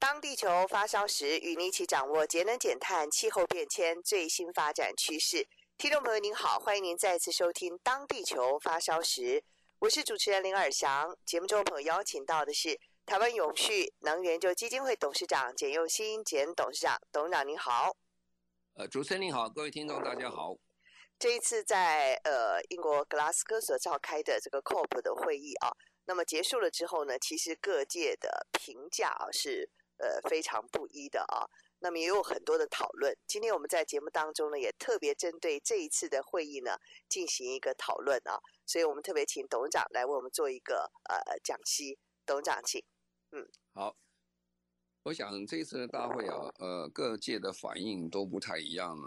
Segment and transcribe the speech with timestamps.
[0.00, 5.48] 当地球发烧时，与您一起掌握节能减碳、气候变迁最新发展趋势。
[5.76, 9.40] 听众朋友您好，欢迎您再次收听《当地球发烧时》。
[9.80, 17.96] 我是主持人林尔翔，节目中朋友邀请到的是台湾永续能源研究基金会董事长简又新简董事长，董事长您好。
[18.74, 20.56] 呃，主持人您好，各位听众大家好。
[21.18, 25.72] 这一次在呃英国格拉斯哥所召开的这个 COP 的会议啊，
[26.04, 29.68] 那么结束了之后呢，其实各界的评价啊是
[29.98, 31.46] 呃非常不一的啊。
[31.80, 33.16] 那么也有很多的讨论。
[33.26, 36.72] 今天我们在节目当中呢，也特别针对这一次的会议呢
[37.08, 38.40] 进行一个讨论啊。
[38.66, 41.98] 所以我们特别请董事长来为我们做一个呃讲析。
[42.26, 42.82] 董事长，请。
[43.32, 43.96] 嗯，好。
[45.04, 48.98] 我想这一次的大会啊，呃，各界的反应都不太一样。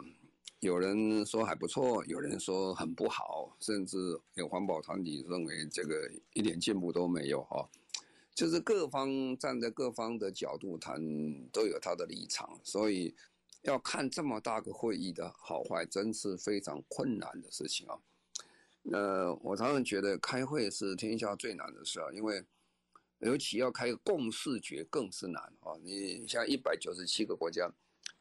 [0.60, 3.98] 有人说还不错，有人说很不好，甚至
[4.34, 7.70] 有环保团体认为这个一点进步都没有哈。
[8.34, 11.00] 就是各方站在各方的角度谈，
[11.52, 13.14] 都有他的立场，所以
[13.64, 18.00] 要看这么大个会议的好坏，真是非常困难的事情啊。
[18.92, 22.44] 呃，我常常觉得开会是天下最难的事啊，因为
[23.20, 25.78] 尤其要开个共识决更是难啊。
[25.84, 27.72] 你像一百九十七个国家，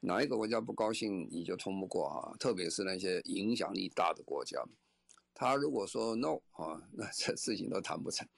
[0.00, 2.36] 哪一个国家不高兴你就通不过啊？
[2.38, 4.62] 特别是那些影响力大的国家，
[5.32, 8.28] 他如果说 no 啊，那这事情都谈不成。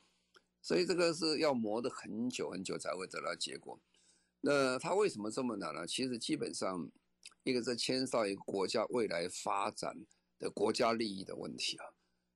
[0.63, 3.79] 所以这个是要磨得很久很久才会得到结果。
[4.41, 5.87] 那它为什么这么难呢？
[5.87, 6.91] 其实基本上，
[7.43, 9.97] 一个是牵涉一个国家未来发展
[10.39, 11.85] 的国家利益的问题啊。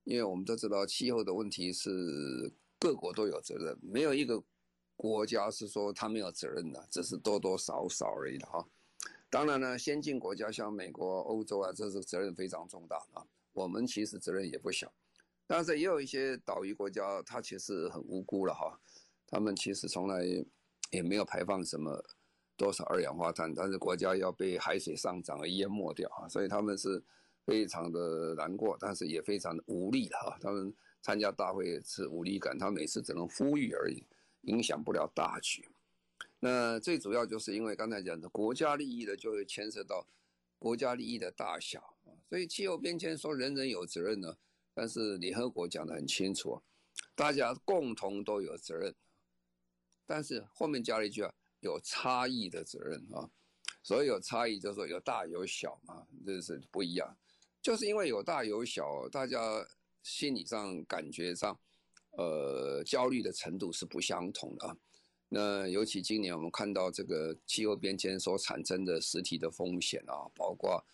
[0.04, 4.42] 因为我们都知道，气候的问题是各国都有责任，没有一个
[4.94, 8.64] 国家是说他没有责任的，只是多多少少而已的哈。
[9.28, 13.26] 当然呢，先进国家像美国、欧洲啊，这是责任非常重大啊。
[13.52, 14.92] 我们其实责任也不小。
[15.46, 18.80] 但是也有一些岛屿国家，它其实很无辜了哈，
[19.26, 20.24] 他们其实从来
[20.90, 22.04] 也没有排放什么
[22.56, 27.00] 多少二氧化碳，但是国家要被海水上涨而淹没掉啊，所以他们是
[27.44, 30.36] 非常的难过，但是也非常的无力哈。
[30.40, 34.04] 他们参加大会是无力感，他每次只能呼吁而已，
[34.42, 35.68] 影响不了大局。
[36.40, 40.06] 那最主要就是因为刚才讲的国家利益的，就会牵涉到
[40.58, 44.36] 国家利益的大小啊，所以气候变迁说人人有责任呢。
[44.78, 46.60] 但是联合国讲得很清楚，
[47.14, 48.94] 大家共同都有责任，
[50.04, 53.30] 但是后面加了一句啊，有差异的责任啊，
[53.82, 57.16] 所以有差异就是说有大有小嘛，这是不一样，
[57.62, 59.66] 就是因为有大有小，大家
[60.02, 61.58] 心理上感觉上，
[62.10, 64.76] 呃，焦虑的程度是不相同的啊。
[65.30, 70.84] 那尤其今年我们看到这个气候变迁所产生的实体的风险啊，包括。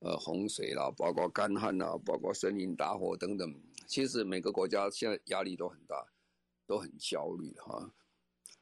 [0.00, 3.54] 呃，洪水啦，包括干旱啦，包括森林大火等等，
[3.86, 6.06] 其实每个国家现在压力都很大，
[6.66, 7.94] 都很焦虑哈。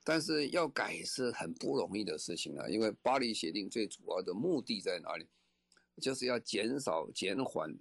[0.03, 5.29] 但是要改是很不容易的事情啊，因为巴黎协定最主要的目的在哪里？
[6.01, 7.73] 就是要减少、减缓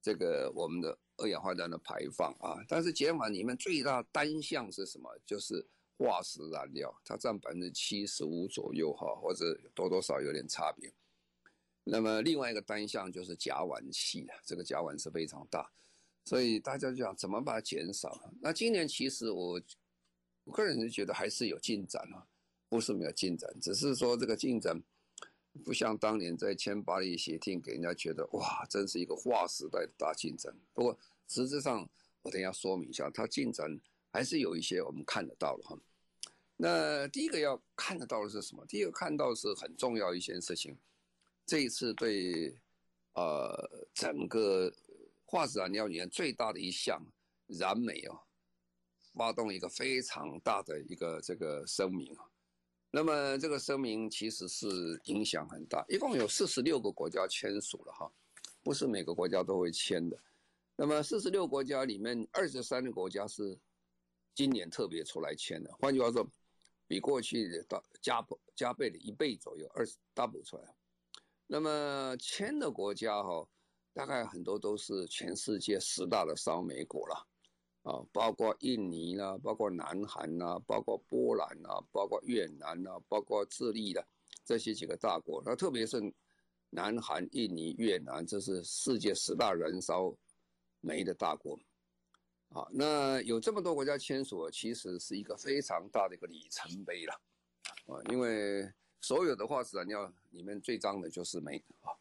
[0.00, 2.64] 这个我们的二氧化碳的排放啊。
[2.68, 5.08] 但是减缓里面最大单项是什么？
[5.24, 5.64] 就是
[5.96, 10.92] 化石燃料，它占百分之七十五左右哈，或者多多少有点差别。
[11.88, 15.70] 那么另外一个单项就是甲烷气啊，这个甲烷是非常大，
[16.24, 18.20] 所以大家就想怎么把它减少？
[18.40, 19.62] 那今年其实我
[20.42, 22.26] 我个人是觉得还是有进展啊，
[22.68, 24.82] 不是没有进展，只是说这个进展
[25.64, 30.52] 不像当年在签巴黎协定给人家觉得哇，真是一个划时代的大进展。
[30.74, 30.98] 不过
[31.28, 31.88] 实质上
[32.22, 33.80] 我等下说明一下，它进展
[34.10, 35.78] 还是有一些我们看得到的哈。
[36.56, 38.66] 那第一个要看得到的是什么？
[38.66, 40.76] 第一个看到的是很重要一件事情。
[41.46, 42.52] 这一次对，
[43.14, 44.70] 呃，整个
[45.24, 47.00] 化石燃料里面最大的一项
[47.46, 48.18] 燃煤啊，
[49.14, 52.24] 发动一个非常大的一个这个声明啊。
[52.90, 58.10] 那么这个声明其实是影响很大，一共有四十六个国家签署了哈，
[58.62, 60.18] 不是每个国家都会签的。
[60.74, 63.56] 那么四十六国家里面，二十三个国家是
[64.34, 66.28] 今年特别出来签的，换句话说，
[66.88, 70.74] 比过去的加加倍了一倍左右，二十 double 出来。
[71.46, 73.46] 那么签的国家哈，
[73.92, 77.26] 大概很多都是全世界十大的烧煤国了，
[77.82, 84.04] 啊，包括印尼啦，包括南韩啦，包括波兰啦，包括越南啦，包括智利的
[84.44, 86.00] 这些几个大国，那特别是
[86.70, 90.12] 南韩、印尼、越南，这是世界十大燃烧
[90.80, 91.58] 煤的大国。
[92.50, 97.12] 啊，那有这么多国家签署，其实是一个非常大的一个里程碑了，
[97.86, 98.62] 啊，因为
[99.00, 101.92] 所有的化石燃料里面最脏的就是煤啊。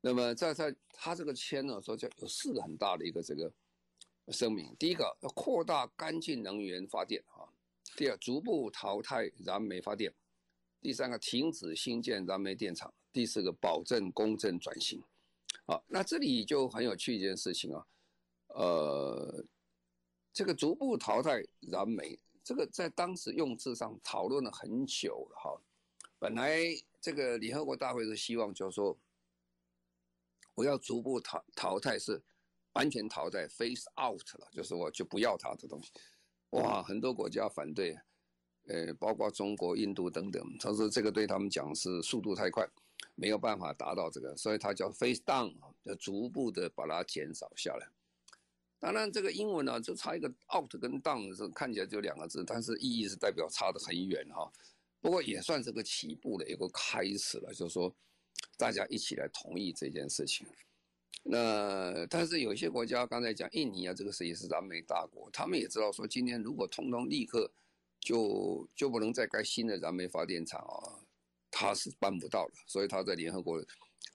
[0.00, 3.52] 那么在在他这个签呢，说叫有四个很大的一个这个
[4.28, 7.44] 声明，第一个要扩大干净能源发电啊，
[7.96, 10.12] 第二逐步淘汰燃煤发电，
[10.80, 15.02] 第三个停止新建燃煤电厂，第四个保证公正转型。
[15.66, 17.86] 啊，那这里就很有趣一件事情啊，
[18.48, 19.44] 呃。
[20.32, 25.60] 这个逐步淘汰燃煤，这个在当时用字上讨论了很久了哈。
[26.20, 26.60] 本来
[27.00, 28.96] 这个联合国大会是希望就是说，
[30.54, 32.22] 我要逐步淘淘汰是
[32.74, 35.90] 完全淘汰，face out 了，就是我就不要它的东西。
[36.50, 37.98] 哇，很多国家反对，
[38.66, 42.68] 呃，包括中国、印度等等，他说这个对他们讲是速度太快，
[43.14, 47.88] 没有办法达到这个，所以它叫 face down，要逐步的把它减少下来。
[48.78, 54.52] 当然，这个英文呢，就差一个 out 跟 down 是看起来就两个字，但是意义是代表差得很远哈。
[55.00, 57.94] 不过也算是个起步的一个开始了，就是说
[58.56, 60.46] 大家一起来同意这件事情。
[61.22, 67.50] 那但是有些国家，刚才讲印尼啊，这个是也是燃煤大国，他们也知道说，今天如果通通立刻
[67.98, 71.00] 就就不能再盖新的燃煤发电厂啊，
[71.50, 72.54] 他是办不到的。
[72.66, 73.64] 所以他在联合国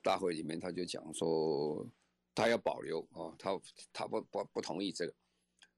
[0.02, 1.86] 大会里面他就讲说。
[2.38, 3.58] 他要保留哦，他
[3.94, 5.14] 他不不不同意这个，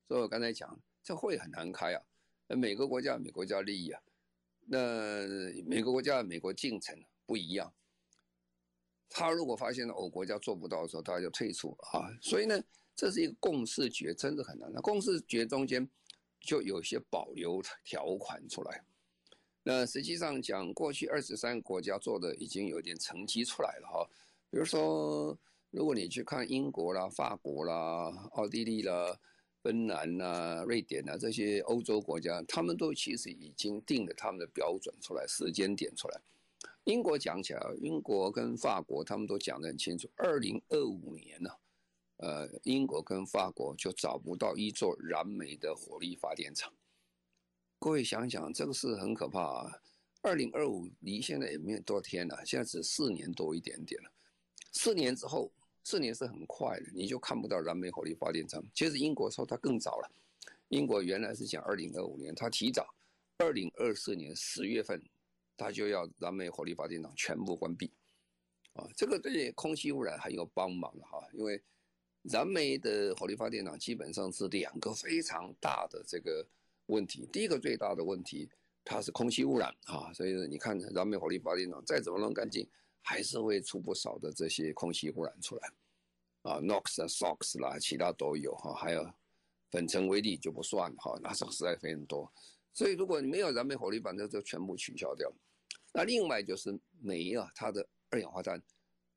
[0.08, 2.02] 所以我刚才讲，这会很难开啊。
[2.48, 4.02] 每个国家每个国家利益啊，
[4.68, 5.26] 那
[5.66, 7.72] 每个国家美国进程不一样。
[9.08, 12.08] 他如果发现我国家做不到的时候，他就退出啊。
[12.20, 12.62] 所以呢，
[12.94, 14.70] 这是一个共识决，真的很难。
[14.72, 15.88] 那共识决中间
[16.40, 18.84] 就有些保留条款出来。
[19.62, 24.08] 那实际上讲，过去二十三个国家做的已经有点成绩出来了哈，
[24.50, 25.38] 比如说。
[25.70, 29.20] 如果你去看英国啦、法国啦、奥地利啦、
[29.62, 36.20] 芬兰呐、瑞典呐这些欧洲国家，他们都其实已经定了他们的标准出来、时间点出来。
[36.84, 41.50] 英国讲起来，英国跟法国他们都讲得很清楚，二零二五年呢，
[42.16, 46.72] 呃，英国跟法国就找不到一座燃煤的火力发电厂。
[47.78, 49.82] 各位想想，这个是很可怕啊！
[50.22, 54.10] 二零二五离现在也没有多少天了，现在只四年多一点点了，
[54.72, 55.52] 四年之后。
[55.88, 58.62] 四年是很快的，你就看不到燃煤火力发电厂。
[58.74, 60.10] 其实英国说它更早了，
[60.68, 62.94] 英国原来是讲二零二五年，它提早，
[63.38, 65.02] 二零二四年十月份，
[65.56, 67.90] 它就要燃煤火力发电厂全部关闭。
[68.74, 71.58] 啊，这个对空气污染很有帮忙的哈，因为
[72.24, 76.46] 燃煤的火力发电厂基本上是两个非常大的这个
[76.88, 77.26] 问题。
[77.32, 78.46] 第一个最大的问题，
[78.84, 82.68] 它是空气污染啊，所以你看燃煤火力发电厂再怎么弄干净。
[83.00, 85.72] 还是会出不少的这些空气污染出来，
[86.48, 89.06] 啊，NOx 啊、SOx 啦，其他都有哈，还有
[89.70, 92.32] 粉尘微粒就不算哈，那是实在非常多。
[92.72, 95.30] 所以如果你没有燃煤火力，把这就全部取消掉。
[95.92, 98.62] 那另外就是煤啊，它的二氧化碳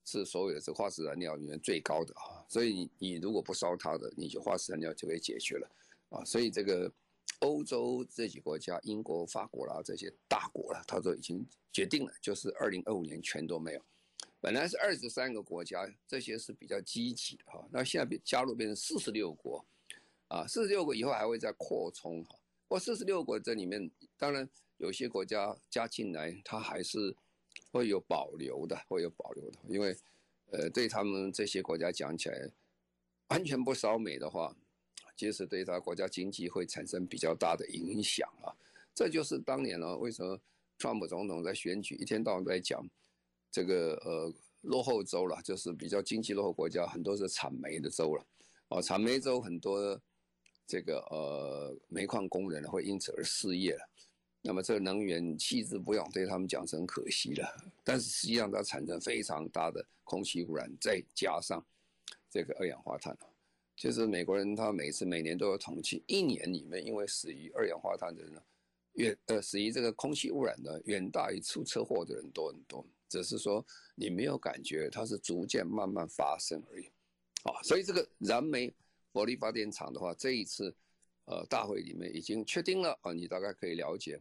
[0.06, 5.72] 是所有的这化石燃料里面最高的啊，所以你你如果不烧它的，你就化石燃料就可以解决了
[6.10, 6.26] 啊。
[6.26, 6.92] 所以这个
[7.40, 11.48] 欧洲这几国家，英国、法国啦这些大国了，它都已经。
[11.74, 13.82] 决定了，就是二零二五年全都没有。
[14.42, 17.64] 本来是二十三个国家，这些是比较积极的哈。
[17.72, 19.64] 那现在加入变成四十六国，
[20.30, 22.36] 啊，四十六国以后还会再扩充哈。
[22.68, 27.16] 不过四十六国这里面，当然有些国家加进来，它还是
[27.72, 29.60] 会有保留的，会有保留的。
[29.70, 29.96] 因为，
[30.50, 32.50] 呃，对他们这些国家讲起来，
[33.28, 34.56] 完全不烧煤的话，
[35.16, 38.50] 其实对他国家经济会产生比较大的影响啊。
[38.96, 40.42] 这就是当年呢，为什么？
[40.78, 42.84] 川普总统在选举一天到晚在讲
[43.52, 48.26] 这个呃落后州了，就是比较经济落后国家，很多是产煤的州了，
[48.70, 50.00] 哦，产煤州很多
[50.66, 53.82] 这个呃煤矿工人会因此而失业了。
[54.42, 57.48] 那么这个能源弃之不用，对他们讲是很可惜的。
[57.84, 61.64] 但是实际上它产生非常大的空气污染，再加上
[62.30, 63.16] 这个二氧化碳，
[63.76, 68.42] 就是美国人他每次每年都有统计，一年里面因为死于二氧化碳的人呢。
[68.96, 73.64] 远呃，死于这个空气污染的远大于出车祸的人多很多，只是说
[73.94, 76.86] 你没有感觉，它是逐渐慢慢发生而已，
[77.44, 78.74] 啊，所以这个燃煤
[79.12, 80.74] 火力发电厂的话，这一次
[81.26, 84.18] 呃大会里面已经确定了啊，你大概可以了解，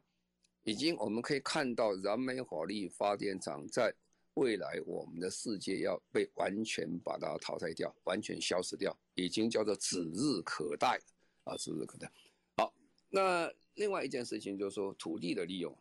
[0.64, 3.94] 已经我们可以看到燃煤火力发电厂在
[4.34, 11.00] 未来我们的世界要被完全把它淘汰掉，完全消失掉，已经叫做指日可待
[11.44, 12.10] 啊，指日可待。
[12.56, 12.74] 好，
[13.08, 15.76] 那另外一件事情就是说土地的利用，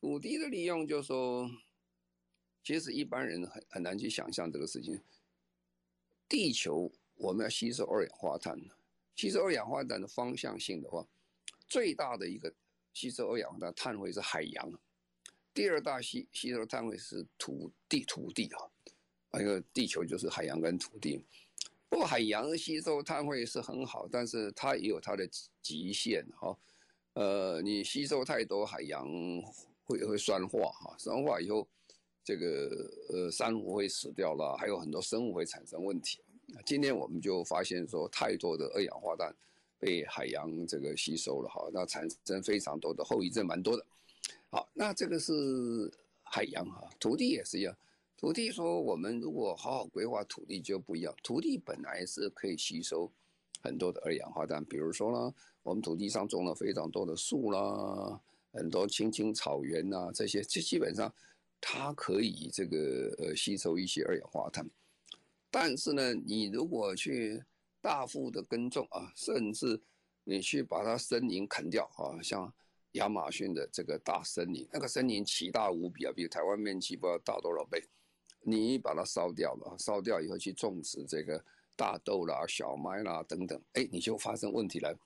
[0.00, 1.50] 土地的利用就是说，
[2.68, 5.00] 其实一般人很很难去想象这个事情。
[6.28, 8.60] 地球我们要吸收二氧化碳，
[9.16, 11.02] 吸收二氧化碳的方向性的话，
[11.66, 12.52] 最大的一个
[12.92, 14.70] 吸收二氧化碳碳汇是海洋，
[15.54, 18.60] 第二大吸吸收碳汇是土地土地啊，
[19.32, 21.24] 那个地球就是海洋跟土地。
[21.88, 25.26] 不过海洋吸收碳汇是很好，但是它也有它的
[25.62, 26.54] 极限哈。
[27.14, 29.08] 呃，你吸收太多，海洋
[29.84, 31.66] 会会酸化哈，酸化以后，
[32.28, 36.18] 这个呃珊瑚会死掉了，还有很多生物会产生问题。
[36.66, 39.34] 今天我们就发现说，太多的二氧化碳
[39.78, 43.86] 被海洋这个吸收了哈，那产生非常多的后遗症，蛮多的。
[44.50, 45.90] 好，那这个是
[46.22, 47.74] 海洋哈，土地也是一样。
[48.18, 51.14] 土地说，我们如果好好规划土地就不一样。
[51.22, 53.10] 土地本来是可以吸收
[53.62, 58.20] 很多的二氧化碳，比如说呢，我们土地上种了非常多的树啦，
[58.52, 61.10] 很多青青草原呐，这些基基本上
[61.60, 64.68] 它可以这个呃吸收一些二氧化碳。
[65.50, 67.42] 但是呢，你如果去
[67.80, 69.80] 大幅的耕种啊，甚至
[70.24, 72.52] 你去把它森林砍掉啊，像。
[72.92, 77.84] 亚马逊的这个大森林，那个森林奇大无比啊，比台湾面积不知道大多少倍。
[78.40, 81.44] 你把它烧掉了，烧掉以后去种植这个
[81.76, 84.98] 大豆啦、小麦啦等等，哎，你就发生问题了。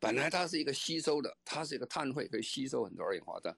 [0.00, 3.54] 本来它是一个吸收的，它是一个碳汇，可以吸收很多二氧化碳。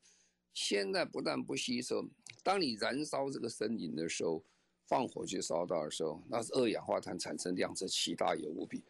[0.60, 2.04] 现在不但不吸收，
[2.42, 4.42] 当你燃烧这个森林的时候，
[4.88, 8.82] 放火去烧掉的时候，那是二氧化碳产生量是奇大也无比。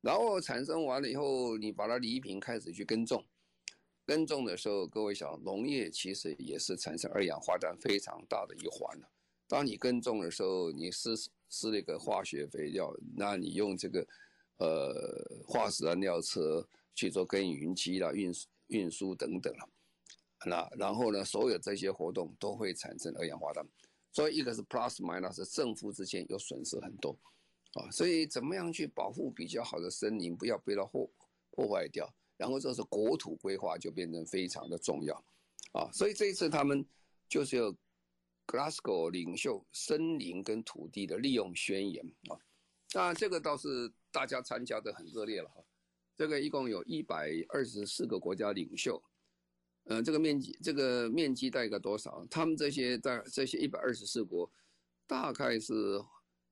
[0.00, 3.24] 然后产生完了以后，你把它犁平，开始去耕种。
[4.04, 9.08] 耕种的时候，各位想，农业其实也是产生二氧化碳非常大的一环了。
[9.46, 11.16] 当你耕种的时候，你施
[11.48, 14.04] 施那个化学肥料，那你用这个
[14.58, 18.32] 呃化石燃料车去做耕耘机啦、运
[18.66, 19.68] 运输等等了，
[20.46, 23.64] 那然后呢，所有这些活动都会产生二氧化碳。
[24.12, 27.18] 所以一个是 plus minus，正负之间有损失很多
[27.74, 27.90] 啊。
[27.90, 31.10] 所以怎么样去保护比较好的森林，不要被它破
[31.50, 32.12] 破坏掉？
[32.38, 35.14] 然后这是国土规划就变成非常的重要，
[35.72, 36.84] 啊，所以这一次他们
[37.28, 37.76] 就是有
[38.48, 42.34] Glasgow 领袖森林跟土地的利用宣言啊，
[42.94, 45.62] 那这个倒是大家参加的很热烈了哈，
[46.16, 49.00] 这个一共有一百二十四个国家领袖，
[49.84, 52.26] 呃，这个面积这个面积大概多少？
[52.30, 54.50] 他们这些在这些一百二十四国，
[55.06, 56.00] 大概是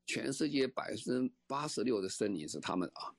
[0.05, 3.15] 全世界百分之八十六的森林是他们啊。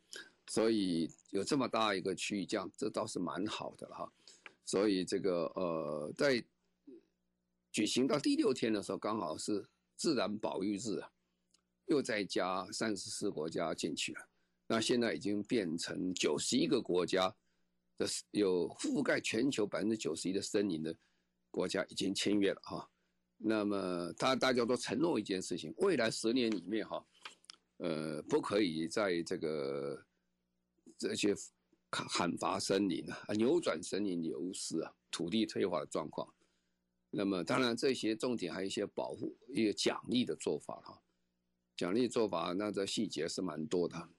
[0.47, 4.13] 所以有这么大一个区域，这样这倒是蛮好的了哈。
[4.65, 6.43] 所以这个呃，在
[7.71, 9.65] 举行到第六天的时候，刚好是
[9.95, 11.09] 自然保育日啊，
[11.85, 14.27] 又再加三十四国家进去了。
[14.67, 17.33] 那现在已经变成九十一个国家
[18.01, 20.95] 的有覆盖全球百分之九十一的森林的
[21.49, 22.89] 国家已经签约了哈。
[23.37, 27.05] 那么他大家都承诺一件事情，未来十年里面哈，
[27.77, 30.05] 呃，不可以在这个。
[30.97, 31.33] 这些
[31.89, 36.31] 砍伐森林啊，扭转森林流失啊，土地退化的状况。
[37.09, 41.01] 那么，当然这些重点还有一些保护、一些奖励的做法哈。
[41.75, 44.09] 奖励做法，那这细节是蛮多的。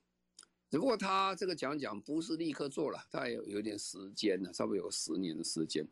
[0.72, 5.86] 只不过他这个讲讲不是立刻做了，他有有点时间呢，差不多有十年的时间。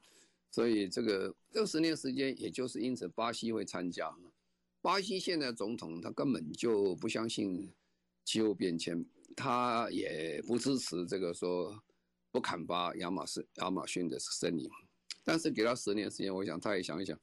[0.50, 4.10] 所以这个这十年时间，也就是因此巴西会参加。
[4.80, 7.70] 巴西现在总统他根本就不相信
[8.24, 9.04] 气候变迁。
[9.36, 11.78] 他也不支持这个说
[12.30, 14.66] 不砍伐亚马逊亚马逊的森林，
[15.22, 17.20] 但是给他十年时间，我想他也想一想，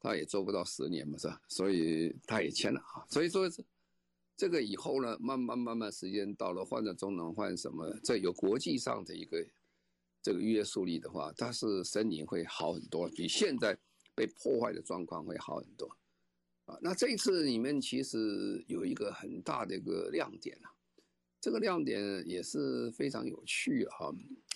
[0.00, 1.40] 他也做不到十年嘛，是吧？
[1.48, 3.06] 所以他也签了啊。
[3.08, 3.48] 所以说
[4.36, 9.46] 这个以后呢，慢慢慢慢时间到了，换了总统换什么，这有国际上的一个
[10.22, 13.78] 这个约束力的话，它是森林会好很多，比现在
[14.14, 15.88] 被破坏的状况会好很多
[16.64, 16.76] 啊。
[16.82, 20.70] 那这一次里面其实有一个很大的一个亮点啊。
[21.40, 24.10] 这个亮点也是非常有趣哈，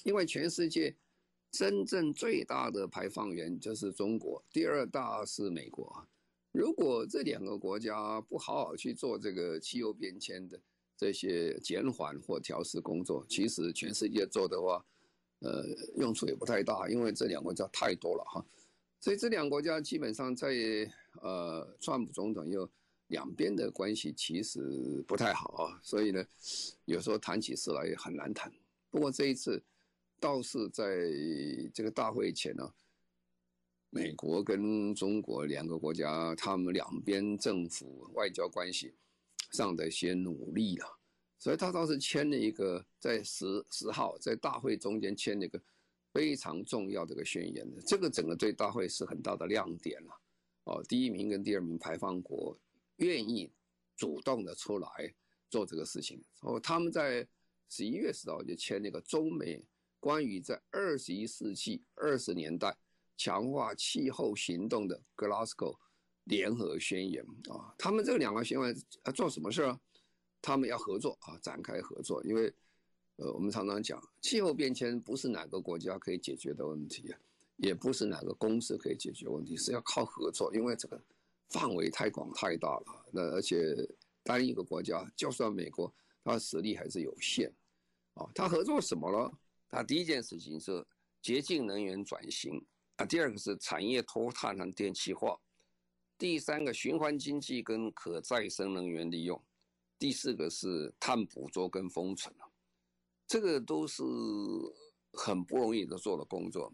[0.04, 0.96] 因为全世界
[1.50, 6.08] 真正最大的排放源就是中国，第二大是美国。
[6.52, 10.60] 如果这两个国家不好好去做这个气候变迁的
[10.96, 14.84] 这些减缓或调试工作，其实全世界做的话，
[15.40, 15.64] 呃，
[15.96, 18.44] 用处也不太大，因为这两个国家太多了哈。
[19.00, 20.48] 所以这两个国家基本上在
[21.20, 22.68] 呃，川普总统又。
[23.08, 26.22] 两边的关系其实不太好啊，所以呢，
[26.84, 28.52] 有时候谈起事来也很难谈。
[28.90, 29.62] 不过这一次
[30.20, 30.84] 倒是在
[31.72, 32.70] 这个大会前呢、
[33.90, 38.94] 美国跟中国两个国家，他们两边政府外交关系
[39.52, 40.88] 上的一些努力啊，
[41.38, 45.60] 所以他当时签了一个在十十号在大会中间签了一个
[46.12, 50.20] 非常重要的一个宣言，这个整个对大会是很大的亮点了。
[50.64, 52.58] 哦，第一名跟第二名排放国
[52.96, 53.50] 愿意
[53.96, 55.14] 主动的出来
[55.48, 57.26] 做这个事情，哦，他们在
[57.70, 59.64] 十一月十号就签那个中美
[59.98, 62.76] 关于在二十一世纪二十年代
[63.18, 65.76] 强化气候行动的 Glasgow
[66.24, 69.78] 联合宣言啊，他们这两个宣言要做什么事儿？
[70.40, 72.50] 他们要合作啊，展开合作，因为
[73.16, 77.14] 呃，我们常常讲气候变迁不是哪个国家可以解决的问题。
[77.56, 81.02] 也不是哪个公司可以解决问题，是要靠合作，因为这个
[81.48, 82.84] 范围太广太大了。
[83.10, 83.74] 那而且
[84.22, 87.52] 单一个国家，就算美国，它实力还是有限。
[88.14, 89.28] 啊，他合作什么了？
[89.68, 90.86] 他第一件事情是
[91.20, 92.64] 洁净能源转型
[92.98, 95.38] 啊，第二个是产业脱碳和电气化，
[96.18, 99.40] 第三个循环经济跟可再生能源利用，
[100.00, 102.34] 第四个是碳捕捉跟封存。
[103.26, 104.02] 这个都是
[105.12, 106.72] 很不容易的做的工作。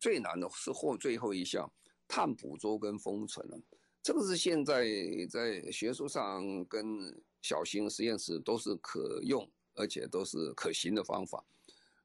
[0.00, 1.70] 最难的是后最后一项，
[2.08, 3.60] 碳捕捉跟封存了，
[4.02, 4.86] 这个是现在
[5.30, 6.86] 在学术上跟
[7.42, 11.44] 小型实验室都是可用，而且都是可行的方法。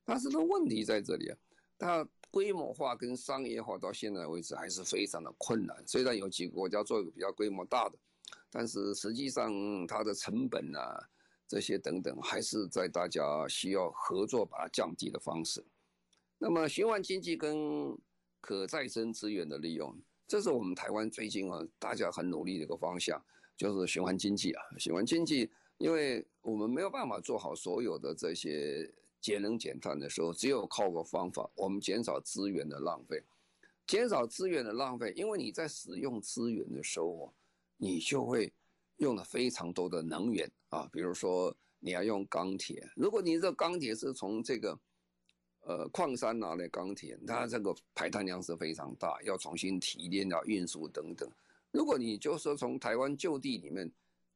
[0.03, 1.37] 但是呢，问题在这里啊，
[1.77, 5.83] 它规模化跟商业化到现在为止还是非常的困难。
[5.87, 7.97] 虽然有几个国家做一个比较规模大的，
[8.51, 9.51] 但是实际上
[9.87, 11.09] 它的成本啊
[11.47, 15.65] 这些等等，还是在大家需要合作把它降低的方式。
[16.37, 17.97] 那么循环经济跟
[18.39, 19.93] 可再生资源的利用，
[20.27, 23.21] 这是我们台湾最近啊大家很努力的一个方向，
[23.57, 24.61] 就是循环经济啊。
[24.77, 28.89] 循环经济，因为我们没有办法做好所有的这些
[29.21, 33.23] 节能减碳的时候，只有靠个方法，我们减少资源的浪费，
[33.87, 37.33] 减少资源的浪费，因为你在使用资源的时候，
[37.77, 38.51] 你就会
[38.97, 44.79] 用了非常多的能源啊，比如说你要用钢铁，如果你这钢铁是从这个。
[45.63, 51.29] 呃，矿山拿来钢铁，它这个排碳量是非常大，要重新提炼、要运输等等。
[51.69, 53.91] 如果你就说从台湾就地里面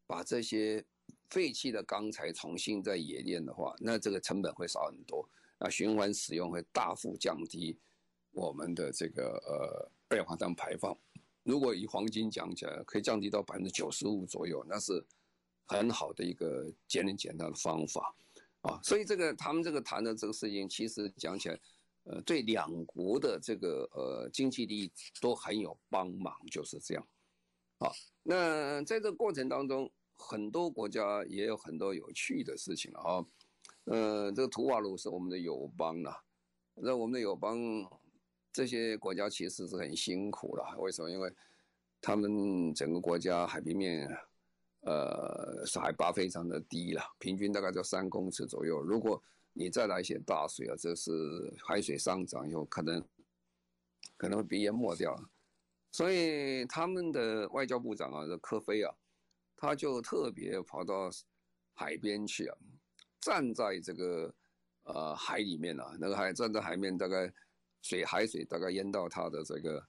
[0.05, 0.83] 把这些
[1.29, 5.27] 废弃的钢材重新再冶炼的话，那这个成本会少很多，
[5.59, 7.77] 那循环使用会大幅降低
[8.31, 10.95] 我们的这个呃二氧化碳排放。
[11.43, 15.03] 如果以黄金讲起来，可以降低到百分之九十五左右，那是
[15.65, 18.15] 很好的一个节能减碳的方法。
[18.61, 21.59] 啊，所以这个他们这个谈的这个事情，其实讲起来，
[22.05, 27.07] 呃，对两国的这个呃经济利益都很有帮忙，就是这样。
[27.77, 27.91] 好，
[28.23, 33.25] 那在这过程当中，很多国家也有很多有趣的事情啊。
[33.85, 36.11] 呃，这个图瓦卢是我们的友邦呐，
[36.75, 37.59] 那我们的友邦
[38.51, 41.09] 这些国家其实是很辛苦了，为什么？
[41.09, 41.33] 因为
[42.01, 44.09] 他们整个国家海平面。
[44.85, 48.81] 呃，海拔非常的低了，平均大概在三公尺左右。
[48.81, 49.23] 如果
[49.53, 51.09] 你再来一些大水啊，这是
[51.65, 53.01] 海水上涨以后，可能
[54.17, 55.17] 可能会被淹没掉。
[55.89, 58.93] 所以他们的外交部长啊，这科菲啊，
[59.63, 61.09] 他就特别跑到
[61.73, 62.57] 海边去啊，
[63.21, 64.35] 站在这个
[64.83, 67.33] 呃海里面啊，那个海站在海面，大概
[67.81, 69.87] 水海水大概淹到他的这个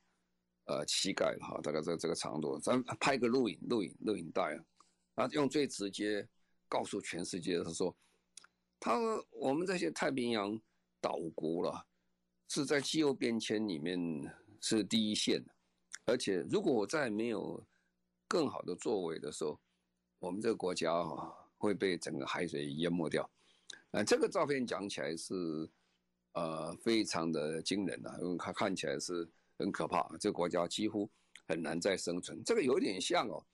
[0.67, 4.65] 呃膝盖哈，大概这这个长度，咱拍个录影录影录影带啊。
[5.17, 6.25] 啊，用最直接
[6.69, 7.97] 告诉全世界他说，
[8.79, 10.57] 他说我们这些太平洋
[11.01, 11.85] 岛国了，
[12.47, 13.99] 是在气候变迁里面
[14.61, 15.45] 是第一线，
[16.07, 17.67] 而且如果我再没有
[18.29, 19.59] 更好的作为的时候，
[20.19, 23.29] 我们这个国家啊会被整个海水淹没掉。
[23.91, 25.35] 啊，这个照片讲起来是
[26.33, 31.09] 呃非常的惊人的，因为它看起来是很可怕，这个国家几乎
[31.47, 32.43] 很难再生存。
[32.45, 33.45] 这个有点像哦。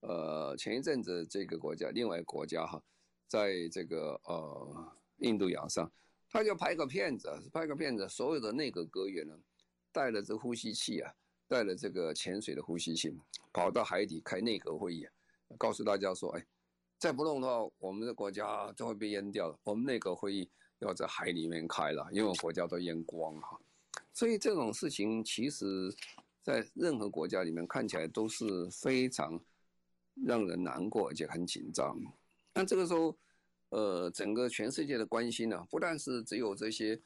[0.00, 2.80] 呃，前一阵子这个国家，另外一个国家哈，
[3.26, 5.90] 在这个呃印度洋上，
[6.28, 9.36] 他就拍个片子，拍个片子，所有的内阁阁员呢，
[9.90, 11.12] 带了这呼吸器啊，
[11.48, 13.14] 带了这个潜水的呼吸器，
[13.52, 15.06] 跑到海底开内阁会议，
[15.58, 16.46] 告诉大家说，哎，
[16.98, 19.58] 再不弄的话，我们的国家就会被淹掉了。
[19.64, 23.42] 我们内阁会议要在海里面开了，因为国家都淹光了。
[24.12, 25.94] 所以这种事情，其实
[26.42, 29.40] 在任何国家里面看起来都是非常。
[30.24, 31.94] 让人难过，而且很紧张。
[32.54, 33.14] 那这个时候，
[33.68, 36.98] 呃，整个全世界的关心呢，不但是只有这些，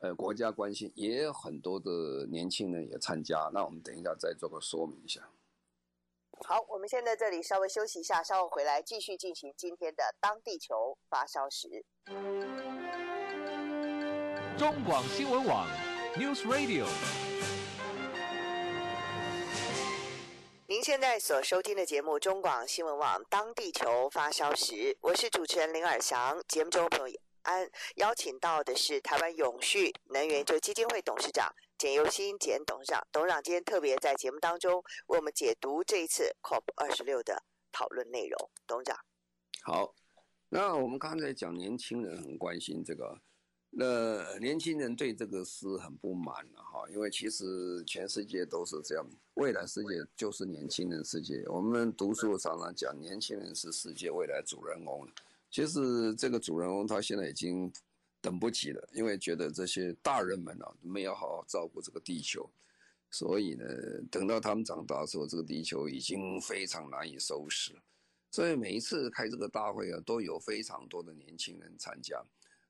[0.00, 3.50] 呃，国家关心，也有很多的年轻人也参加。
[3.52, 5.28] 那我们等一下再做个说明一下。
[6.46, 11.68] 好，我们现在这里稍微休息一下，稍后回来继续进行今天的《当地球发烧时》。
[14.58, 15.68] 中广新闻网
[16.16, 16.86] ，News Radio。
[20.66, 26.38] 您现现在所收听的节目中广新闻网，当地球发烧时，我是主持人林尔翔。
[26.46, 33.06] 节目中朋友安邀请到的是台湾永续能源就基金会董事长简尤新简董事长。
[33.12, 38.50] 董事长今天特别在节目当中为我们解读这一次 COP 二十六的讨论内容。
[38.66, 38.98] 董事长，
[39.62, 39.94] 好，
[40.48, 43.20] 那我们刚才讲年轻人很关心这个。
[43.72, 47.44] 那年轻人对这个是很不满的哈，因为其实
[47.84, 51.44] 全世界都是这样，未来世界就是年轻人世界。
[51.46, 55.08] 我们读书常常讲，年轻人是世界未来主人翁。
[55.50, 57.72] 其实这个主人翁他现在已经
[58.20, 62.48] 等不及了，因为觉得这些大人们啊没有好好照顾这个地球，
[63.10, 63.64] 所以呢，
[64.10, 67.74] 等到他们长大的时候，这个地球已经非常难以收拾。
[68.30, 72.22] 所以每一次开这个大会啊，都有非常多的年轻人参加。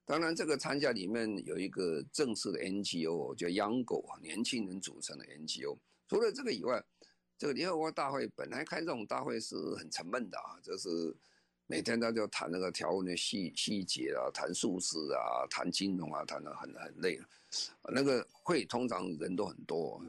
[0.07, 5.77] 当然，这个参加里面有一个正式的 NGO，叫 YouNGO 年轻人组成的 NGO。
[6.09, 6.83] 除了这个以外，
[7.37, 11.15] 这个联合国大会本来开这种大会是很沉闷的啊，就是
[11.71, 17.17] 每天他就谈那个条文的细细节啊，谈数字啊，谈金融啊，谈得很很累。
[17.95, 20.03] 那个会通常人都很多，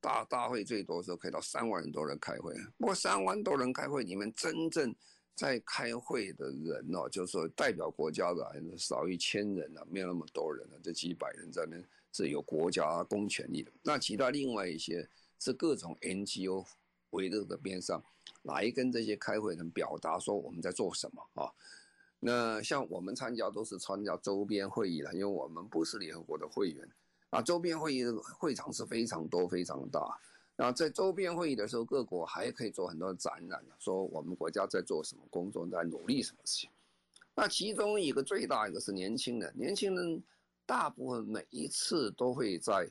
[0.00, 2.54] 大大会最多时候可以到三万多人开会。
[2.78, 4.94] 不过三万多人开会里面，真正
[5.34, 11.76] 在开会的人哦，就是说代表国家的少一千人啊，没有那么多人啊，这几百人在那
[12.12, 13.72] 是有国家公权力的。
[13.82, 15.08] 那其他另外一些
[15.40, 16.64] 是各种 NGO
[17.10, 18.00] 围着的边上
[18.42, 21.50] 来跟这些开会人表达说我们在做什么啊。
[22.20, 26.88] 那像我们参加都是参加周边会议了，因为我们不是联合国的会员
[27.30, 27.42] 啊。
[27.42, 30.16] 周边会议的会场是非常多、非常大。
[30.54, 36.70] 那在周边会议的时候，各国还可以做很多展览，说我们国家在做什么工作，在努力什么事情。
[37.34, 40.22] 那其中一个最大一个是年轻人，年轻人
[40.66, 42.88] 大部分每一次都会在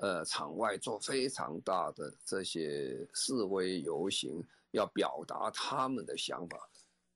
[0.00, 6.68] 呃场外做非常大的这些示威游行，要表达他们的想法。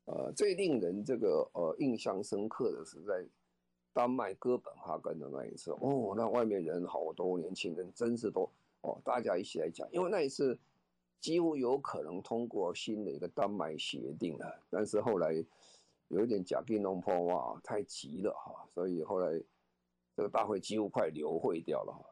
[0.06, 3.26] 呃，最令人这个呃印象深刻的是在
[3.92, 8.50] 丹麦哥本哈根的那一次，哦，那外面人好多，年轻人真是多。
[8.82, 10.58] 哦，大家一起来讲，因为那一次
[11.20, 15.32] 几乎有可能通过新的一个丹麦协定了，但是后来
[16.08, 19.42] 有一点假定弄破哇，太急了哈，所以后来
[20.14, 22.04] 这个大会几乎快流会掉了哈，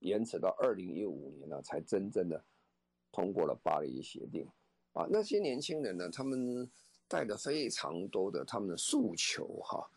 [0.00, 2.42] 延迟到二零一五年了才真正的
[3.12, 4.48] 通过了巴黎协定
[4.92, 5.06] 啊。
[5.10, 6.68] 那些年轻人呢，他们
[7.08, 9.88] 带着非常多的他们的诉求哈，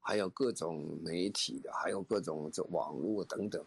[0.00, 3.64] 还有各种媒体的，还有各种这网络等等。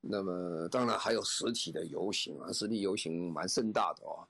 [0.00, 4.22] 那么当然还有实体的游行啊，实体游行蛮盛大的哦，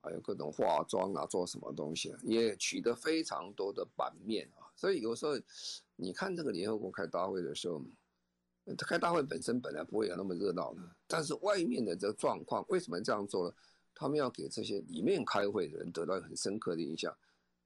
[0.00, 4.70] 还有各种化妆啊，做什么东西啊也取得非常多的版面啊。
[4.76, 5.32] 所以有时候
[5.96, 7.82] 你看这个联合国开大会的时候，
[8.78, 13.54] 开大会本身本来不会有那么热闹的，但是外面的这个状况为什么这样做呢？
[13.94, 17.16] 他们要给这些里面开会的人得到很深刻的印象，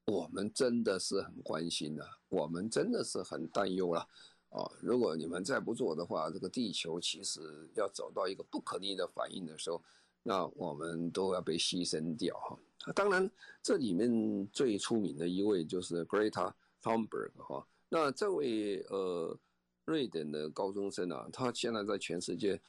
[0.05, 4.07] 我们真的是很关心的，我们真的是很担忧了。
[4.51, 9.81] 哦，如果你们再不做的话，这个地球其实要走到一个不可逆的反应的时候，
[10.23, 12.57] 那我们都要被牺牲掉哈。
[12.93, 13.29] 当然，
[13.61, 17.67] 这里面最出名的一位就是 Greta Thunberg 哈。
[17.89, 19.37] 那这位呃
[19.85, 22.59] 瑞典的高中生啊，他现在在全世界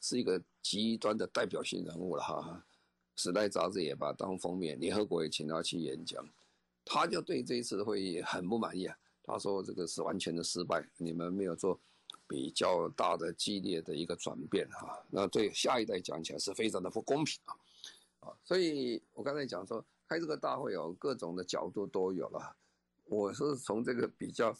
[0.00, 2.64] 是一个极端的代表性人物了哈。
[3.18, 6.24] 时代杂志也把当封面，联合国也请他去演讲，
[6.84, 8.96] 他就对这一次的会议很不满意啊。
[9.24, 11.78] 他说：“这个是完全的失败，你们没有做
[12.28, 15.04] 比较大的、激烈的一个转变哈。
[15.10, 17.52] 那对下一代讲起来是非常的不公平啊！
[18.20, 22.56] 啊，所以我刚才讲说，开这个大会有各种的角度都有了。
[23.04, 24.56] 我是从这个比较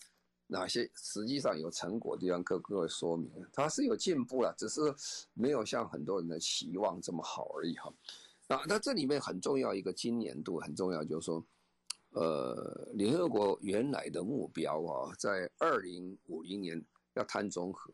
[0.49, 4.81] 哪些实际上有成果的地方跟各位说明，它是有进步了，只是
[5.33, 7.91] 没有像很多人的期望这么好而已哈。
[8.49, 11.45] 啊那这里面很重要一个今年度很重要，就是说。”
[12.13, 16.83] 呃，联合国原来的目标啊，在二零五零年
[17.13, 17.93] 要碳中和，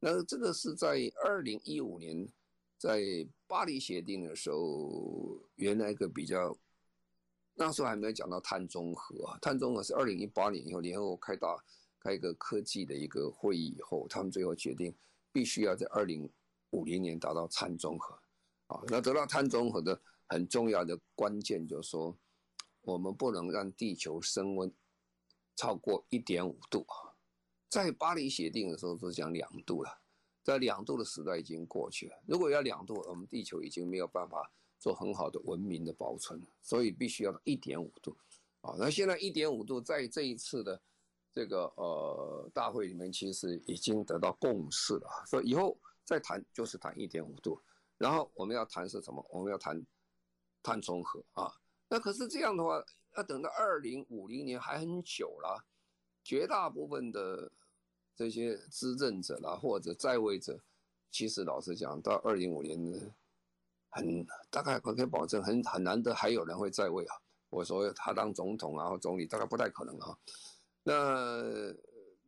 [0.00, 2.28] 那这个是在二零一五年
[2.76, 3.00] 在
[3.46, 6.54] 巴黎协定的时候，原来一个比较，
[7.54, 11.56] 那时候还没有讲到碳中和，碳中和是二零一八年以后联合国开大
[12.00, 14.92] 开一个科技的一个会议以后，他们最后决定
[15.32, 16.28] 必须要在二零
[16.70, 18.18] 五零年达到碳中和
[18.66, 22.16] 啊，那得到碳中和的很重要的关键就是说。
[22.86, 24.70] 我们不能让地球升温
[25.56, 27.16] 超过一点五度啊！
[27.70, 29.90] 在巴黎协定的时候都讲两度了，
[30.42, 32.22] 在两度的时代已经过去了。
[32.26, 38.14] 如果要两度，我们地球已经没有办法做很好的文明的保存，所以必须要到一点五度
[38.60, 38.74] 啊！
[38.78, 40.78] 那现在一点五度在这一次的
[41.32, 45.74] 这个呃大会里面，其实已经得到共识了，所以以后
[46.04, 47.58] 再谈就是谈一点五度。
[47.98, 49.24] 然后我们要谈是什么？
[49.30, 49.84] 我们要谈。
[50.66, 51.52] 碳中和啊。
[51.90, 52.82] 那可是这样的话，
[53.18, 55.62] 要等到二零五零年还很久了。
[56.22, 57.52] 绝大部分的
[58.16, 60.58] 这些执政者啦，或者在位者，
[61.10, 63.14] 其实老实讲，到二零五零年，
[63.90, 67.16] 很大概可以保证很很难得还有人会在位啊。
[67.50, 70.16] 我说他当总统啊或总理，大概不太可能啊。
[70.82, 71.42] 那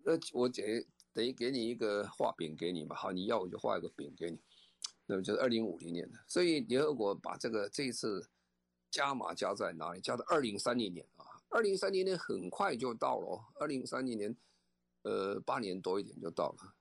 [0.05, 4.39] 那我给等于给你一个画饼给你嘛，好，你要我就画一个饼给你。
[5.07, 8.29] 那么就是二零五零年的，所以联合国把这个这一次
[8.91, 10.01] 加码加在哪里？
[10.01, 11.25] 加到二零三零年啊。
[11.49, 14.37] 二零三零年很快就到了，二零三零年，
[15.03, 16.75] 呃，八年多一点就到了。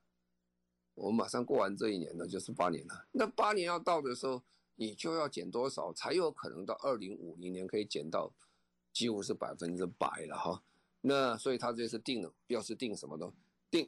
[0.96, 3.06] 我们马上过完这一年呢，就是八年了。
[3.12, 4.42] 那八年要到的时候，
[4.76, 8.32] 你就要减多少，才有可能到二零五零年可以减到
[8.92, 10.64] 几乎是百分之百了哈。
[11.02, 13.32] 那所以他这次定了，要是定什么呢？
[13.70, 13.88] 定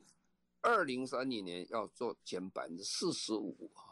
[0.62, 3.87] 二零三零年要做减百分之四十五啊！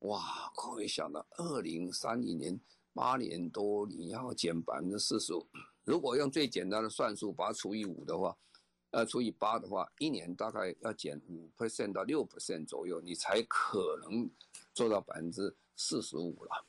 [0.00, 2.60] 哇，各位想到二零三零年。
[2.92, 5.46] 八年多，你要减百分之四十五。
[5.84, 8.34] 如果用最简单的算术，把它除以五的话，
[8.90, 14.30] 呃，除以八的话，一年大概要减五 percent 到六 percent 左右，你才可能
[14.72, 16.64] 做到百分之四十五了。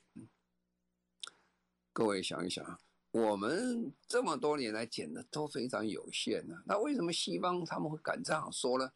[1.93, 2.77] 各位想一想，
[3.11, 8.91] 我们这么多年来减的都非常有限呢，那为什么西方他们会敢这样说呢？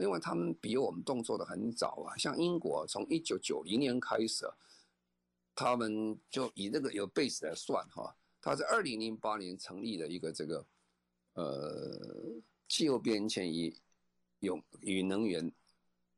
[0.00, 4.44] 因为他们比我们动作的很早啊，像英国从一九九零年开始。
[5.52, 10.66] 他们就以这个有 base 来算哈，他在二零零八年成立了一个这个
[11.34, 13.76] 呃气候变迁与
[14.38, 15.52] 永与能源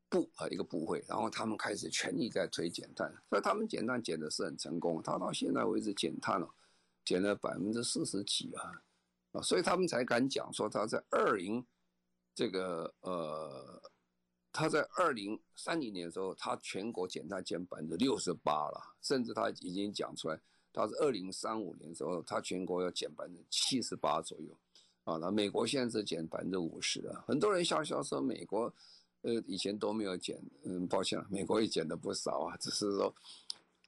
[0.08, 6.48] 部啊一个部会，然后他们开始全力在推减碳，所以他们减碳减的是很成功，他到现在为止减碳了，
[7.04, 8.82] 减了百分之四十几啊
[9.32, 11.64] 啊，所以他们才敢讲说他在二零
[12.34, 13.82] 这个呃。
[14.54, 20.38] 他在二零三零年的时候，他全国减碳减百分之六十八了，甚至他已经讲出来，
[20.74, 24.54] 他是二零三五年的时候，他全国要减百分之七十八左右，
[25.04, 27.24] 啊，那美国现在是减百分之五十了。
[27.26, 28.70] 很多人笑笑说美国，
[29.22, 33.14] 呃，以前都没有减，嗯，抱歉，美国也减的不少啊，只是说，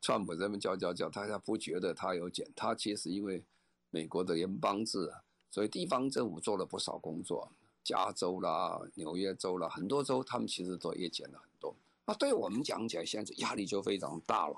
[0.01, 3.45] 川普这边叫叫叫，大家不觉得他有减，他其实因为
[3.91, 7.53] 美国的联邦制啊，所以地方政府做了不少工作。
[7.85, 11.77] 加州啦、纽约州啦，很多州他们其实都也减了很多。
[12.07, 14.57] 那对我们讲起来，现在压力就非常大了。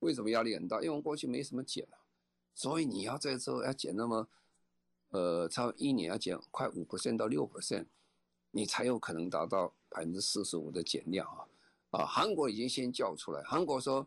[0.00, 0.82] 为什么压力很大？
[0.82, 1.98] 因为过去没什么减了，
[2.54, 4.28] 所以你要在这要减那么，
[5.10, 7.86] 呃，差不多一年要减快五 percent 到六 percent，
[8.50, 11.48] 你才有可能达到百分之四十五的减量啊！
[11.90, 14.06] 啊，韩国已经先叫出来，韩国说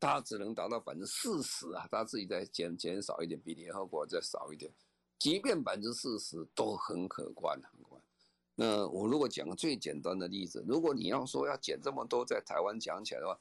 [0.00, 4.72] 他只能达到百分之四十啊，他自己再减减少一点，比联合国再少一点，
[5.18, 7.60] 即便百分之四十都很可观。
[8.58, 13.38] 那我如果讲个最简单的例子，如果你要说要减这么多，在台湾讲起来的话，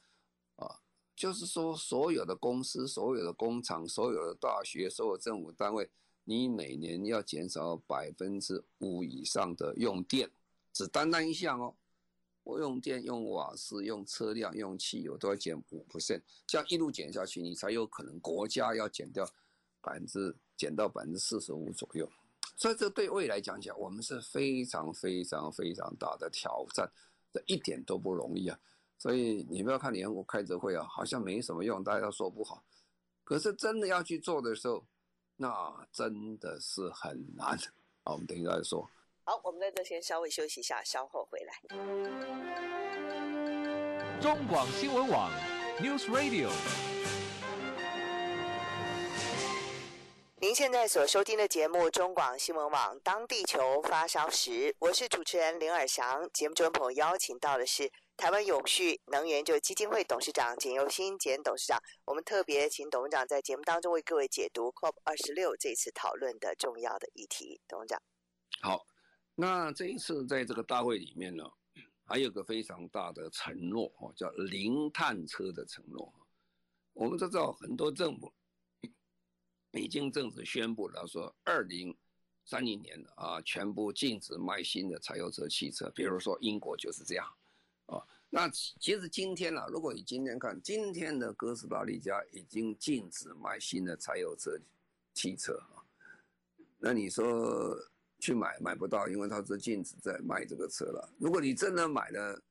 [0.57, 0.81] 啊，
[1.15, 5.89] 就是说所有的公司、所有的工厂、所有的大学、所有政府单位，
[6.25, 10.29] 你每年要减少百分之五以上的用电，
[10.73, 11.73] 只单单一项哦，
[12.43, 19.25] 我用电、用瓦斯、用车辆、用汽油都要减五 percent，这样一路减下去，你才有可能国家要减掉
[19.79, 22.11] 百分之减到百分之四十五左右。
[22.55, 26.89] 所以这对未来讲起来，我们是非常非常非常大的挑战，
[27.31, 28.57] 这一点都不容易啊！
[28.97, 32.63] 所以你不要看联合国开这会啊，好像没什么用，大家说不好。
[33.25, 34.85] 可是真的要去做的时候，
[35.35, 37.57] 那真的是很难。
[38.03, 38.89] 好，我们等一下再说。
[39.25, 41.53] 好，我们在这先稍微休息一下，稍后回来。
[44.21, 45.29] 中广新闻网
[45.79, 46.94] ，News Radio。
[50.55, 56.29] 现在所收听的节目《中广新闻网》，当地球发烧时，我是主持人林尔祥。
[56.31, 61.77] 节目中朋友邀请到的是台湾永续能源就基金会董事长简又新简董事长。
[62.05, 67.59] 我们特别请董事长在节目当中为各位解读 COP 二十六这次讨论的重要的议题。
[67.67, 68.01] 董事长，
[68.61, 68.87] 好，
[69.35, 71.43] 那这一次在这个大会里面呢，
[72.05, 76.13] 还有个非常大的承诺哦，叫零碳车的承诺。
[76.93, 78.33] 我们都知道很多政府。
[79.79, 81.95] 已经正式宣布了，说二零
[82.45, 85.89] 三零年啊，全部禁止卖新的柴油车汽车。
[85.89, 87.27] 比如说英国就是这样，
[87.87, 94.57] 啊，那其实今天啊，如果你今天看今天的哥斯达黎加已经禁止卖新的柴油车
[95.13, 95.83] 汽车啊，
[96.77, 97.77] 那你说
[98.19, 101.09] 去买买不到，因为它是禁止在卖这个车了。
[101.17, 102.41] 如果你真的买了，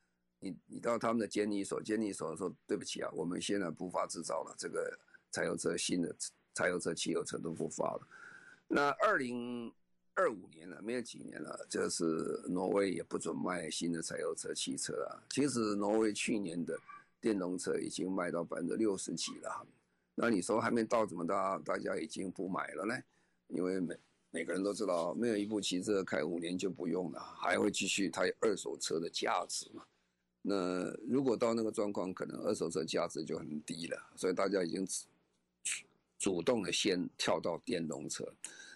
[0.41, 4.99] 你你到他们的监理所，监理所说对不起啊，我们现在不发执照了，这个
[5.31, 6.15] 柴油车新的。
[6.55, 8.09] 柴油车、汽油车都不发了。
[8.69, 9.73] 那二零
[10.15, 12.05] 二五年了，没有几年了，就是
[12.49, 15.21] 挪威也不准卖新的柴油车、汽车啊。
[15.29, 16.79] 其实挪威去年的
[17.21, 19.67] 电动车已经卖到百分之六十几了。
[20.15, 22.95] 那你说还没到怎么大大家已经不买了呢？
[23.49, 23.97] 因为每
[24.31, 29.85] 每个人都知道，没有一部汽车开五年就不用了，还会继续它有二手车的价值嘛。
[30.43, 34.87] 那如果到那个状况，可能二手车价值就很低了，所以大家已经
[36.25, 38.25] 主动的先跳到电动车。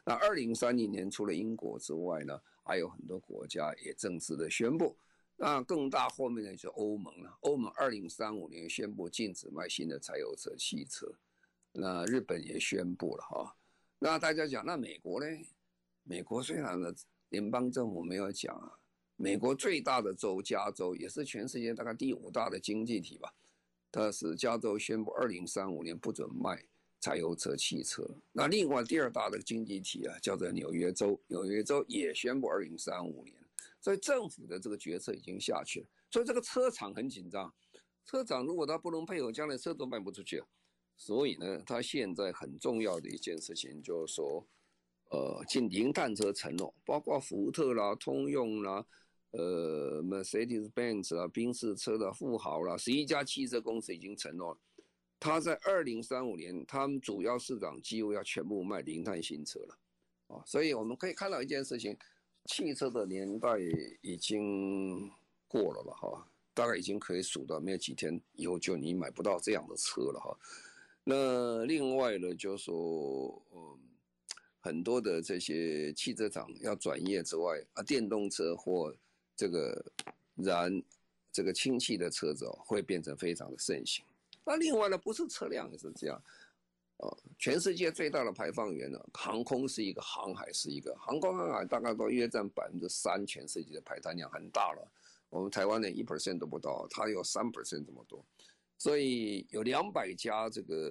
[0.05, 4.95] 那二零三零年除了英国之外呢，还有很多国家也正式的宣布。
[5.35, 7.39] 那更大后面呢，就是欧盟了。
[7.41, 11.11] 欧盟二零三五年宣布禁止卖新的柴油车汽车。
[11.73, 13.57] 那日本也宣布了哈。
[13.99, 15.27] 那大家讲，那美国呢？
[16.03, 16.95] 美国虽然呢，
[17.31, 18.79] 联邦政府没有讲啊。
[19.17, 23.33] 美国最大的州加州也是全世界大概第五大的经济体吧。
[23.91, 26.63] 它是加州宣布二零三五年不准卖
[27.01, 28.05] 柴油车汽车。
[28.33, 33.35] 那另外第二大的经济体啊，叫做纽约州，纽约州也宣布二零三五年。
[33.81, 35.87] 所以政府的这个决策已经下去了。
[36.11, 37.53] 所以这个车厂很紧张，
[38.05, 40.43] 车厂如果他不能配合，将来车都卖不出去。
[40.97, 44.45] 所以呢，他现在很重要的一件事情就是说，
[45.11, 48.85] 呃，进零碳车承诺，包括福特啦、通用啦。
[49.31, 54.59] 呃，Mercedes-Benz 啊，宾士车的富豪啦，十一家汽车公司已经承诺了，
[55.21, 59.79] 他在二零三五年，他们主要市场几乎要全部卖零碳新车了，
[60.29, 61.97] 啊，所以我们可以看到一件事情，
[62.45, 63.51] 汽车的年代
[64.01, 65.11] 已经
[65.49, 70.39] 过了了哈，大概已经可以数到没有几天以后就你买不到这样的车了哈。
[71.03, 73.79] 那另外呢，就是说，嗯，
[74.61, 78.95] 很多的这些汽车厂要转业之外啊，电动车或
[79.35, 79.85] 这个
[80.37, 80.83] 燃
[81.33, 84.05] 这个氢气的车子哦，会变成非常的盛行。
[84.49, 86.23] 那另外呢，不是车辆是这样，
[86.97, 94.91] 哦，全世界最大的排放源呢，航空是一个，航海是一个，航空航海大概都约占百分之三，全世界的排碳量很大了。
[95.29, 98.25] 我们台湾连一 percent 都不到，它有三 percent 这么多，
[98.79, 100.91] 所以有两百家这个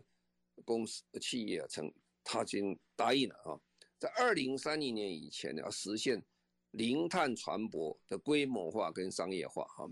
[0.64, 1.92] 公司企业曾
[2.24, 3.58] 他已经答应了啊，
[3.98, 6.24] 在二零三零年以前呢，要实现。
[6.72, 9.90] 零碳船舶的规模化跟商业化，哈，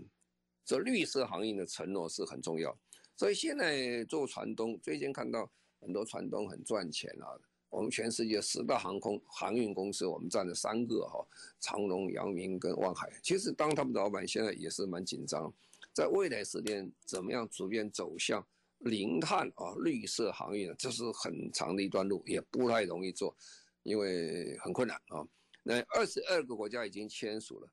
[0.64, 2.78] 这绿色行业的承诺是很重要。
[3.16, 5.50] 所以现在做船东，最近看到
[5.80, 7.26] 很多船东很赚钱啊。
[7.70, 11.26] 我们全世界十大航空航运公司，我们占了三个哈，
[11.58, 13.10] 长荣、阳明跟万海。
[13.22, 15.52] 其实当他们的老板现在也是蛮紧张，
[15.92, 18.46] 在未来十年怎么样逐渐走向
[18.78, 23.36] 零碳啊，绿色航运呢，这是很长的一段路，也不太容易做，
[23.82, 25.26] 因为很困难啊。
[25.62, 27.68] 那二十二个国家已经签署了，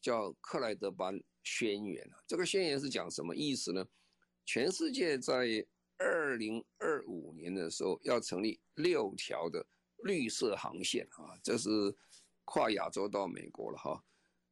[0.00, 2.16] 叫克莱德班宣言了。
[2.26, 3.86] 这个宣言是讲什么意思呢？
[4.46, 5.66] 全世界在
[5.98, 9.66] 二零二五年的时候要成立六条的
[10.04, 11.68] 绿色航线啊，这是
[12.44, 14.02] 跨亚洲到美国了哈。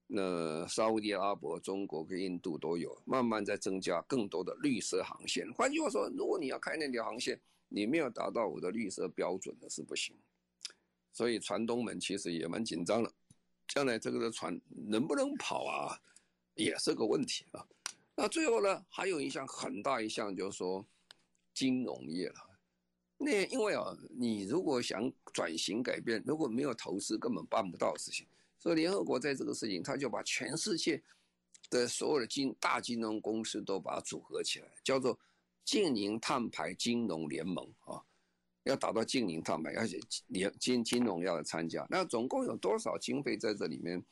[0.07, 5.51] 那沙乌地阿拉伯、中国跟印度都有，慢慢在增加更多的绿色航线。
[5.55, 10.15] 换句话说，如果你要开那条航线，你没有达到我的绿色标准的是不行。
[11.13, 13.13] 所以船东们其实也蛮紧张的，
[13.69, 15.99] 将来这个的船能不能跑啊，
[16.55, 17.65] 也是个问题啊。
[18.17, 20.87] 那最后呢，还有一项很大一项就是说
[21.53, 22.51] 金融业了。
[23.17, 28.27] 那因为啊，你如果想转型改变，如果没有投资，根本办不到事情。
[28.59, 31.03] 所以联合国在这个事情，他就把全世界
[31.71, 35.19] 的所有的金大金融公司都把它组合起来，叫做
[35.65, 38.03] 净零碳排金融联盟啊。
[38.65, 44.03] 要达到净零碳排，而且连金金融要参加，那总共有多少经费在这里面？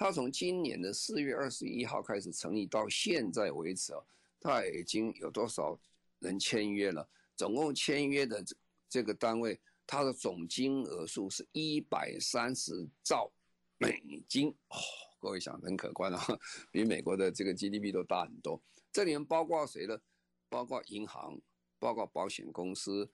[0.00, 4.00] 他从今年的四月二十一号开始成立，到现在为止啊，
[4.38, 5.76] 他已经有多少
[6.20, 7.04] 人签约了？
[7.36, 8.56] 总共签约的这
[8.88, 13.28] 这个单位，它的总金额数是一百三十兆
[13.76, 14.78] 美金哦，
[15.18, 16.24] 各位想很可观啊，
[16.70, 18.62] 比美国的这个 GDP 都大很多。
[18.92, 20.00] 这里面包括谁呢？
[20.48, 21.36] 包括银行，
[21.80, 23.10] 包括保险公司。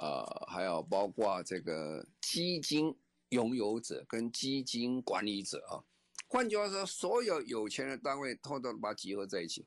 [0.00, 2.92] 呃，还有包括这个基金
[3.28, 5.78] 拥有者跟基金管理者啊，
[6.28, 9.64] 换句话说，所有有钱的单位偷偷把集合在一起，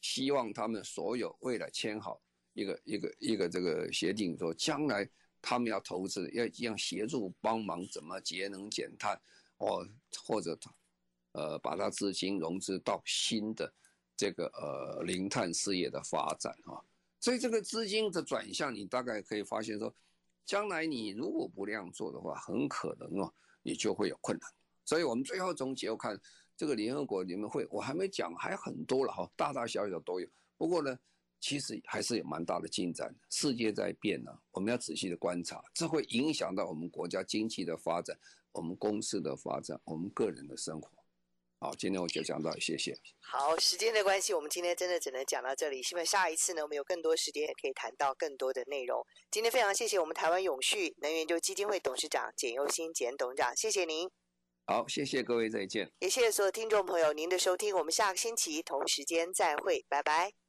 [0.00, 2.20] 希望他们所有未来签好
[2.54, 5.08] 一个一个一个这个协定，说将来
[5.42, 9.20] 他们要投资，要要协助帮忙怎么节能减碳，
[9.58, 9.86] 哦，
[10.24, 10.58] 或者
[11.32, 13.72] 呃把它资金融资到新的
[14.16, 16.80] 这个呃零碳事业的发展啊。
[17.20, 19.94] 所以这个资金的转向，你大概可以发现说，
[20.46, 24.50] 将来你如果不这样做的话，很可能哦，你就会有困难。
[24.88, 26.18] 所以我们最后总结，我看
[26.56, 30.26] 这个联合国里面会，我还没讲，还很多了哈，大大小小都有。
[30.56, 30.98] 不过呢，
[31.40, 38.18] 其实还是有蛮大的进展，世界在变呢、啊，我们要仔细的观察，这会影响到我们国家经济的发展，
[38.50, 40.90] 我们公司的发展，我们个人的生活。
[41.58, 42.98] 好，今天我就讲到，谢谢。
[43.20, 45.82] 好，时间的关系，我们今天真的只能讲到这里。
[45.82, 49.04] 希望下一次呢，我们有更多时间可以谈到更多的内容。
[49.30, 54.08] 今天非常谢谢我们台湾永续能源研究基金会董事长简又新简董事长，谢谢您。
[54.68, 55.90] 好谢谢各位再见。
[56.00, 60.47] 也谢谢所有听众朋友您的收听我们下个星期同时间再会拜拜。